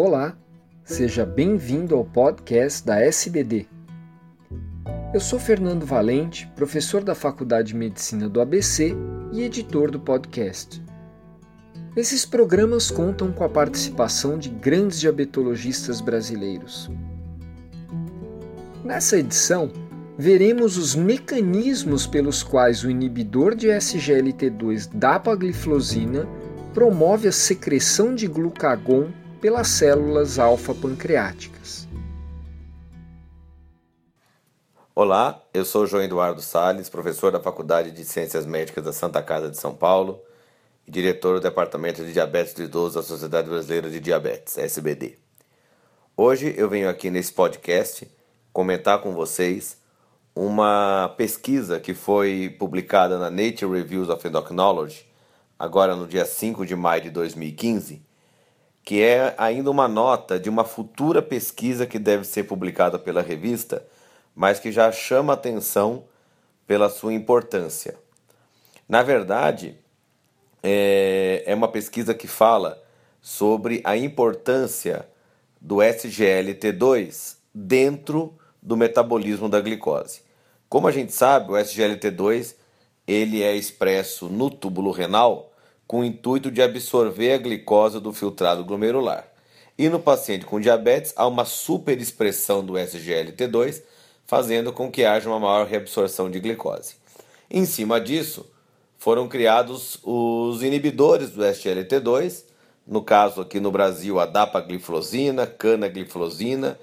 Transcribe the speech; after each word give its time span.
Olá, 0.00 0.38
seja 0.84 1.26
bem-vindo 1.26 1.96
ao 1.96 2.04
podcast 2.04 2.86
da 2.86 3.00
SBD. 3.00 3.66
Eu 5.12 5.18
sou 5.18 5.40
Fernando 5.40 5.84
Valente, 5.84 6.48
professor 6.54 7.02
da 7.02 7.16
Faculdade 7.16 7.72
de 7.72 7.74
Medicina 7.74 8.28
do 8.28 8.40
ABC 8.40 8.94
e 9.32 9.42
editor 9.42 9.90
do 9.90 9.98
podcast. 9.98 10.80
Esses 11.96 12.24
programas 12.24 12.92
contam 12.92 13.32
com 13.32 13.42
a 13.42 13.48
participação 13.48 14.38
de 14.38 14.50
grandes 14.50 15.00
diabetologistas 15.00 16.00
brasileiros. 16.00 16.88
Nessa 18.84 19.18
edição, 19.18 19.68
veremos 20.16 20.76
os 20.76 20.94
mecanismos 20.94 22.06
pelos 22.06 22.44
quais 22.44 22.84
o 22.84 22.90
inibidor 22.90 23.56
de 23.56 23.66
SGLT2 23.66 24.90
dapagliflozina 24.94 26.24
promove 26.72 27.26
a 27.26 27.32
secreção 27.32 28.14
de 28.14 28.28
glucagon 28.28 29.08
pelas 29.40 29.68
células 29.68 30.38
alfa-pancreáticas. 30.38 31.86
Olá, 34.94 35.40
eu 35.54 35.64
sou 35.64 35.86
João 35.86 36.02
Eduardo 36.02 36.42
Sales, 36.42 36.88
professor 36.88 37.30
da 37.30 37.38
Faculdade 37.38 37.92
de 37.92 38.04
Ciências 38.04 38.44
Médicas 38.44 38.84
da 38.84 38.92
Santa 38.92 39.22
Casa 39.22 39.48
de 39.48 39.56
São 39.56 39.72
Paulo 39.72 40.20
e 40.84 40.90
diretor 40.90 41.34
do 41.34 41.40
Departamento 41.40 42.04
de 42.04 42.12
Diabetes 42.12 42.52
do 42.52 42.64
Idoso 42.64 42.96
da 42.96 43.02
Sociedade 43.02 43.48
Brasileira 43.48 43.88
de 43.88 44.00
Diabetes, 44.00 44.58
SBD. 44.58 45.16
Hoje 46.16 46.52
eu 46.56 46.68
venho 46.68 46.88
aqui 46.88 47.08
nesse 47.08 47.32
podcast 47.32 48.10
comentar 48.52 49.00
com 49.00 49.12
vocês 49.12 49.78
uma 50.34 51.14
pesquisa 51.16 51.78
que 51.78 51.94
foi 51.94 52.56
publicada 52.58 53.18
na 53.18 53.30
Nature 53.30 53.72
Reviews 53.72 54.08
of 54.08 54.26
Endocrinology, 54.26 55.06
agora 55.56 55.94
no 55.94 56.08
dia 56.08 56.24
5 56.24 56.66
de 56.66 56.74
maio 56.74 57.02
de 57.02 57.10
2015, 57.10 58.07
que 58.88 59.02
é 59.02 59.34
ainda 59.36 59.70
uma 59.70 59.86
nota 59.86 60.40
de 60.40 60.48
uma 60.48 60.64
futura 60.64 61.20
pesquisa 61.20 61.86
que 61.86 61.98
deve 61.98 62.24
ser 62.24 62.44
publicada 62.44 62.98
pela 62.98 63.20
revista, 63.20 63.86
mas 64.34 64.58
que 64.58 64.72
já 64.72 64.90
chama 64.90 65.34
atenção 65.34 66.04
pela 66.66 66.88
sua 66.88 67.12
importância. 67.12 67.96
Na 68.88 69.02
verdade, 69.02 69.76
é, 70.62 71.42
é 71.44 71.54
uma 71.54 71.68
pesquisa 71.68 72.14
que 72.14 72.26
fala 72.26 72.82
sobre 73.20 73.82
a 73.84 73.94
importância 73.94 75.06
do 75.60 75.82
SGLT2 75.82 77.36
dentro 77.52 78.38
do 78.62 78.74
metabolismo 78.74 79.50
da 79.50 79.60
glicose. 79.60 80.22
Como 80.66 80.88
a 80.88 80.92
gente 80.92 81.12
sabe, 81.12 81.52
o 81.52 81.56
SGLT2 81.56 82.54
ele 83.06 83.42
é 83.42 83.54
expresso 83.54 84.30
no 84.30 84.48
túbulo 84.48 84.92
renal 84.92 85.47
com 85.88 86.00
o 86.00 86.04
intuito 86.04 86.50
de 86.50 86.60
absorver 86.60 87.32
a 87.32 87.38
glicose 87.38 87.98
do 87.98 88.12
filtrado 88.12 88.62
glomerular. 88.62 89.26
E 89.78 89.88
no 89.88 89.98
paciente 89.98 90.44
com 90.44 90.60
diabetes 90.60 91.14
há 91.16 91.26
uma 91.26 91.46
superexpressão 91.46 92.62
do 92.62 92.74
SGLT2, 92.74 93.82
fazendo 94.26 94.70
com 94.70 94.90
que 94.90 95.06
haja 95.06 95.30
uma 95.30 95.40
maior 95.40 95.66
reabsorção 95.66 96.30
de 96.30 96.38
glicose. 96.40 96.96
Em 97.50 97.64
cima 97.64 97.98
disso, 97.98 98.46
foram 98.98 99.26
criados 99.26 99.98
os 100.02 100.62
inibidores 100.62 101.30
do 101.30 101.42
SGLT2, 101.42 102.44
no 102.86 103.00
caso 103.02 103.40
aqui 103.40 103.58
no 103.58 103.70
Brasil 103.70 104.20
a 104.20 104.26
dapagliflozina, 104.26 105.46
canagliflozina 105.46 106.78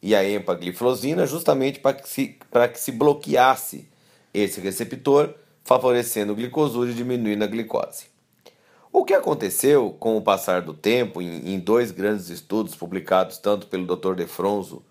e 0.00 0.14
a 0.14 0.26
empagliflozina, 0.26 1.26
justamente 1.26 1.78
para 1.78 1.92
que, 1.92 2.08
se, 2.08 2.38
para 2.50 2.68
que 2.68 2.80
se 2.80 2.90
bloqueasse 2.90 3.86
esse 4.32 4.62
receptor, 4.62 5.34
favorecendo 5.62 6.32
o 6.32 6.88
e 6.88 6.94
diminuindo 6.94 7.44
a 7.44 7.46
glicose. 7.46 8.10
O 8.92 9.04
que 9.04 9.14
aconteceu 9.14 9.94
com 10.00 10.16
o 10.16 10.22
passar 10.22 10.62
do 10.62 10.74
tempo, 10.74 11.22
em, 11.22 11.54
em 11.54 11.58
dois 11.60 11.92
grandes 11.92 12.28
estudos 12.28 12.74
publicados 12.74 13.38
tanto 13.38 13.68
pelo 13.68 13.86
Dr. 13.86 14.14
Defronzo 14.14 14.82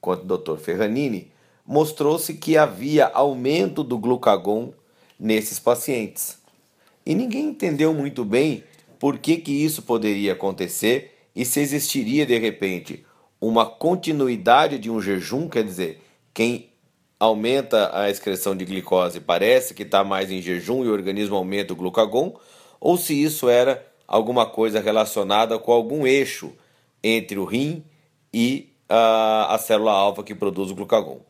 quanto 0.00 0.24
do 0.24 0.36
Dr. 0.36 0.58
Ferranini, 0.58 1.32
mostrou-se 1.66 2.34
que 2.34 2.56
havia 2.56 3.06
aumento 3.06 3.82
do 3.82 3.98
glucagon 3.98 4.72
nesses 5.18 5.58
pacientes. 5.58 6.38
E 7.04 7.14
ninguém 7.14 7.46
entendeu 7.46 7.94
muito 7.94 8.24
bem 8.24 8.62
por 8.98 9.18
que, 9.18 9.38
que 9.38 9.52
isso 9.52 9.82
poderia 9.82 10.34
acontecer 10.34 11.14
e 11.34 11.44
se 11.44 11.60
existiria 11.60 12.26
de 12.26 12.38
repente 12.38 13.04
uma 13.40 13.64
continuidade 13.64 14.78
de 14.78 14.90
um 14.90 15.00
jejum, 15.00 15.48
quer 15.48 15.64
dizer, 15.64 16.02
quem 16.34 16.68
aumenta 17.18 17.90
a 17.98 18.10
excreção 18.10 18.56
de 18.56 18.64
glicose 18.64 19.20
parece 19.20 19.74
que 19.74 19.84
está 19.84 20.04
mais 20.04 20.30
em 20.30 20.42
jejum 20.42 20.84
e 20.84 20.88
o 20.88 20.92
organismo 20.92 21.36
aumenta 21.36 21.72
o 21.72 21.76
glucagon, 21.76 22.38
ou 22.80 22.96
se 22.96 23.20
isso 23.20 23.48
era 23.48 23.86
alguma 24.06 24.46
coisa 24.46 24.80
relacionada 24.80 25.58
com 25.58 25.72
algum 25.72 26.06
eixo 26.06 26.52
entre 27.02 27.38
o 27.38 27.44
rim 27.44 27.84
e 28.32 28.72
a, 28.88 29.54
a 29.54 29.58
célula 29.58 29.92
alfa 29.92 30.22
que 30.22 30.34
produz 30.34 30.70
o 30.70 30.74
glucagon. 30.74 31.20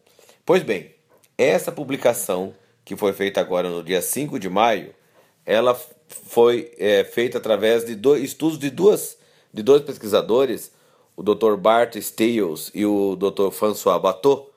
Pois 0.47 0.63
bem, 0.63 0.95
essa 1.37 1.73
publicação 1.73 2.55
que 2.85 2.97
foi 2.97 3.13
feita 3.13 3.41
agora 3.41 3.69
no 3.69 3.83
dia 3.83 4.01
5 4.01 4.39
de 4.39 4.49
maio, 4.49 4.95
ela 5.45 5.79
foi 6.09 6.73
é, 6.79 7.05
feita 7.05 7.39
através 7.39 7.85
de 7.85 7.95
dois, 7.95 8.23
estudos 8.23 8.59
de, 8.59 8.71
duas, 8.71 9.19
de 9.53 9.63
dois 9.63 9.83
pesquisadores 9.83 10.73
o 11.19 11.23
Dr. 11.23 11.57
Bart 11.57 11.97
Stiles 12.01 12.71
e 12.73 12.87
o 12.87 13.17
Dr. 13.17 13.51
François 13.51 14.01
Bateau, 14.01 14.53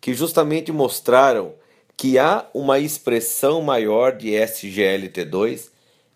que 0.00 0.12
justamente 0.12 0.72
mostraram 0.72 1.54
que 1.96 2.18
há 2.18 2.48
uma 2.52 2.80
expressão 2.80 3.62
maior 3.62 4.16
de 4.16 4.30
SGLT2 4.30 5.68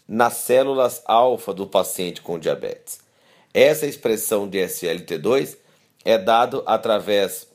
nas 0.06 0.34
células 0.34 1.02
alfa 1.06 1.54
do 1.54 1.66
paciente 1.66 2.20
com 2.20 2.38
diabetes. 2.38 3.00
Essa 3.52 3.86
expressão 3.86 4.48
de 4.48 4.58
SGLT2 4.58 5.56
é 6.04 6.16
dado 6.18 6.62
através 6.66 7.48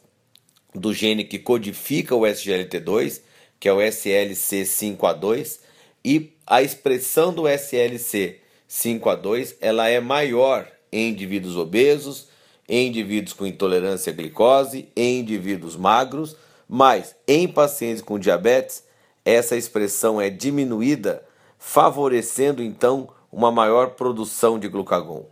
do 0.74 0.92
gene 0.94 1.24
que 1.24 1.40
codifica 1.40 2.16
o 2.16 2.22
SGLT2, 2.22 3.22
que 3.60 3.68
é 3.68 3.74
o 3.74 3.78
SLC5A2, 3.78 5.60
e 6.04 6.34
a 6.48 6.62
expressão 6.62 7.34
do 7.34 7.44
SLC5A2 7.44 9.56
ela 9.60 9.90
é 9.90 10.00
maior 10.00 10.66
em 10.92 11.10
indivíduos 11.10 11.58
obesos, 11.58 12.30
em 12.68 12.88
indivíduos 12.88 13.34
com 13.34 13.46
intolerância 13.46 14.12
à 14.12 14.16
glicose, 14.16 14.90
em 14.96 15.20
indivíduos 15.20 15.76
magros, 15.76 16.36
mas 16.68 17.16
em 17.28 17.48
pacientes 17.48 18.02
com 18.02 18.18
diabetes, 18.20 18.84
essa 19.26 19.58
expressão 19.58 20.22
é 20.22 20.30
diminuída, 20.30 21.24
favorecendo 21.60 22.64
então 22.64 23.10
uma 23.32 23.52
maior 23.52 23.92
produção 23.92 24.58
de 24.58 24.68
glucagon. 24.68 25.28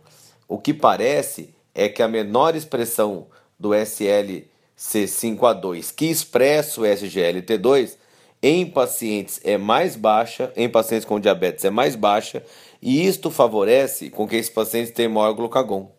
O 0.46 0.56
que 0.58 0.72
parece 0.72 1.52
é 1.74 1.88
que 1.88 2.00
a 2.02 2.08
menor 2.08 2.54
expressão 2.54 3.26
do 3.58 3.70
SLC5A2, 3.70 5.92
que 5.94 6.06
expressa 6.06 6.80
o 6.80 6.84
SGLT2, 6.84 7.96
em 8.40 8.64
pacientes 8.66 9.40
é 9.42 9.58
mais 9.58 9.96
baixa, 9.96 10.52
em 10.54 10.68
pacientes 10.68 11.04
com 11.04 11.18
diabetes 11.18 11.64
é 11.64 11.70
mais 11.70 11.96
baixa, 11.96 12.44
e 12.80 13.04
isto 13.04 13.32
favorece 13.32 14.10
com 14.10 14.28
que 14.28 14.36
esses 14.36 14.50
pacientes 14.50 14.92
tenham 14.92 15.10
maior 15.12 15.32
glucagon. 15.32 15.90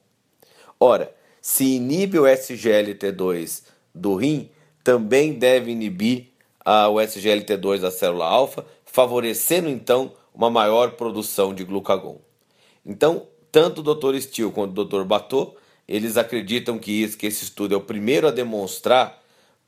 Ora, 0.79 1.13
se 1.41 1.75
inibe 1.75 2.17
o 2.17 2.23
SGLT2 2.23 3.63
do 3.93 4.15
rim, 4.15 4.49
também 4.83 5.33
deve 5.33 5.71
inibir 5.71 6.28
o 6.89 6.95
SGLT2 6.95 7.79
da 7.79 7.91
célula 7.91 8.25
alfa, 8.25 8.65
favorecendo 8.85 9.69
então 9.69 10.11
uma 10.33 10.49
maior 10.49 10.91
produção 10.91 11.53
de 11.53 11.63
glucagon. 11.63 12.19
Então, 12.85 13.27
tanto 13.51 13.81
o 13.81 13.95
Dr. 13.95 14.19
Steele 14.19 14.51
quanto 14.51 14.79
o 14.79 14.85
Dr. 14.85 15.03
Bateau, 15.03 15.55
eles 15.87 16.17
acreditam 16.17 16.77
que, 16.77 16.91
isso, 16.91 17.17
que 17.17 17.25
esse 17.25 17.43
estudo 17.43 17.73
é 17.73 17.77
o 17.77 17.81
primeiro 17.81 18.27
a 18.27 18.31
demonstrar 18.31 19.19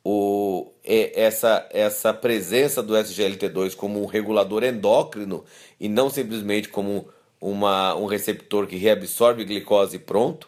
o, 0.04 0.72
essa, 0.84 1.68
essa 1.72 2.14
presença 2.14 2.82
do 2.82 2.94
SGLT2 2.94 3.76
como 3.76 4.02
um 4.02 4.06
regulador 4.06 4.64
endócrino 4.64 5.44
e 5.80 5.88
não 5.88 6.10
simplesmente 6.10 6.70
como 6.70 7.08
uma, 7.40 7.96
um 7.96 8.06
receptor 8.06 8.68
que 8.68 8.76
reabsorve 8.76 9.44
glicose 9.46 9.98
pronto 9.98 10.48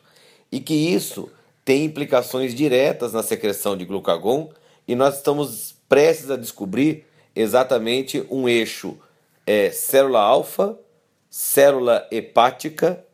e 0.51 0.59
que 0.59 0.73
isso 0.73 1.29
tem 1.65 1.85
implicações 1.85 2.53
diretas 2.53 3.13
na 3.13 3.23
secreção 3.23 3.75
de 3.75 3.85
glucagon 3.85 4.51
e 4.87 4.95
nós 4.95 5.17
estamos 5.17 5.75
prestes 5.93 6.31
a 6.31 6.35
descobrir 6.35 7.05
exatamente 7.35 8.25
um 8.31 8.49
eixo 8.49 8.97
é, 9.45 9.69
célula 9.69 10.21
alfa, 10.21 10.75
célula 11.29 12.07
hepática 12.09 13.05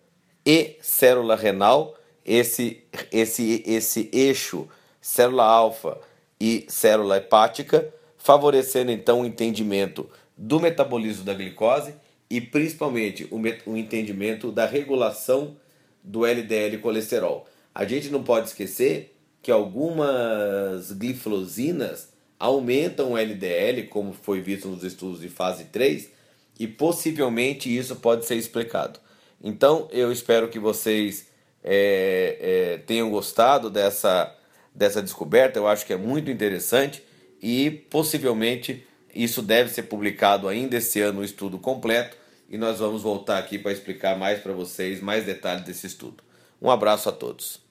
e 0.46 0.78
célula 0.80 1.36
renal. 1.36 1.98
Esse, 2.26 2.82
esse, 3.12 3.62
esse 3.68 4.10
eixo 4.14 4.66
célula 5.02 5.44
alfa 5.44 5.98
e 6.40 6.66
célula 6.70 7.18
hepática, 7.18 7.94
favorecendo 8.18 8.92
então 8.92 9.24
o 9.24 9.26
entendimento 9.26 10.10
do 10.38 10.58
metabolismo 10.58 11.26
da 11.26 11.34
glicose 11.34 11.94
e 12.30 12.40
principalmente 12.40 13.28
o, 13.30 13.42
o 13.70 13.76
entendimento 13.76 14.54
da 14.54 14.66
regulação 14.66 15.58
do 16.02 16.26
LDL 16.26 16.78
colesterol. 16.78 17.46
A 17.76 17.84
gente 17.84 18.08
não 18.08 18.24
pode 18.24 18.48
esquecer 18.48 19.14
que 19.42 19.52
algumas 19.52 20.94
glifosinas 20.94 22.18
aumentam 22.40 23.12
o 23.12 23.18
LDL, 23.18 23.84
como 23.88 24.14
foi 24.14 24.40
visto 24.40 24.70
nos 24.70 24.84
estudos 24.84 25.20
de 25.20 25.28
fase 25.30 25.66
3, 25.66 26.10
e 26.58 26.68
possivelmente 26.68 27.76
isso 27.76 27.98
pode 27.98 28.26
ser 28.26 28.36
explicado. 28.36 29.00
Então, 29.44 29.88
eu 29.92 30.12
espero 30.12 30.50
que 30.50 30.60
vocês 30.60 31.28
é, 31.64 32.38
é, 32.40 32.78
tenham 32.80 33.10
gostado 33.10 33.70
dessa, 33.70 34.34
dessa 34.74 35.02
descoberta. 35.02 35.60
Eu 35.60 35.68
acho 35.68 35.86
que 35.86 35.94
é 35.94 35.98
muito 35.98 36.32
interessante 36.32 37.04
e 37.42 37.70
possivelmente 37.70 38.86
isso 39.14 39.42
deve 39.42 39.70
ser 39.70 39.84
publicado 39.84 40.48
ainda 40.48 40.78
esse 40.78 41.00
ano, 41.02 41.22
o 41.22 41.24
estudo 41.24 41.58
completo, 41.58 42.18
e 42.50 42.58
nós 42.58 42.80
vamos 42.80 43.02
voltar 43.02 43.38
aqui 43.38 43.58
para 43.58 43.72
explicar 43.72 44.18
mais 44.18 44.40
para 44.40 44.54
vocês 44.54 45.02
mais 45.02 45.26
detalhes 45.26 45.64
desse 45.64 45.88
estudo. 45.88 46.24
Um 46.62 46.70
abraço 46.70 47.10
a 47.10 47.12
todos. 47.12 47.62